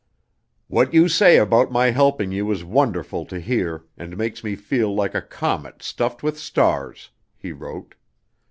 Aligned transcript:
"What 0.67 0.95
you 0.95 1.07
say 1.07 1.37
about 1.37 1.71
my 1.71 1.91
helping 1.91 2.31
you 2.31 2.49
is 2.49 2.63
wonderful 2.63 3.23
to 3.25 3.39
hear, 3.39 3.85
and 3.95 4.17
makes 4.17 4.43
me 4.43 4.55
feel 4.55 4.95
like 4.95 5.13
a 5.13 5.21
comet 5.21 5.83
stuffed 5.83 6.23
with 6.23 6.39
stars," 6.39 7.11
he 7.37 7.51
wrote. 7.51 7.93